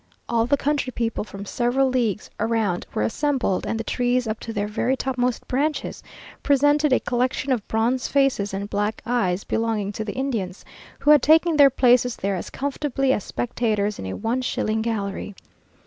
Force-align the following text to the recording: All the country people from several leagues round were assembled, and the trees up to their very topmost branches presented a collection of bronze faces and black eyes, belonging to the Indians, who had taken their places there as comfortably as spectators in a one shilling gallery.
All 0.27 0.47
the 0.47 0.57
country 0.57 0.89
people 0.89 1.23
from 1.23 1.45
several 1.45 1.87
leagues 1.87 2.31
round 2.39 2.87
were 2.91 3.03
assembled, 3.03 3.67
and 3.67 3.79
the 3.79 3.83
trees 3.83 4.27
up 4.27 4.39
to 4.39 4.51
their 4.51 4.65
very 4.65 4.97
topmost 4.97 5.47
branches 5.47 6.01
presented 6.41 6.91
a 6.91 6.99
collection 6.99 7.51
of 7.51 7.67
bronze 7.67 8.07
faces 8.07 8.51
and 8.51 8.67
black 8.67 9.03
eyes, 9.05 9.43
belonging 9.43 9.91
to 9.91 10.03
the 10.03 10.13
Indians, 10.15 10.65
who 10.97 11.11
had 11.11 11.21
taken 11.21 11.55
their 11.55 11.69
places 11.69 12.15
there 12.15 12.35
as 12.35 12.49
comfortably 12.49 13.13
as 13.13 13.23
spectators 13.23 13.99
in 13.99 14.07
a 14.07 14.13
one 14.15 14.41
shilling 14.41 14.81
gallery. 14.81 15.35